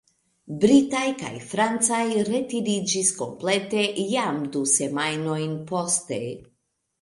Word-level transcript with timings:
Britaj 0.61 1.01
kaj 1.17 1.33
francaj 1.51 1.99
retiriĝis 2.29 3.11
komplete 3.19 3.85
jam 4.15 4.41
du 4.57 4.63
semajnojn 4.73 5.55
poste. 5.73 6.21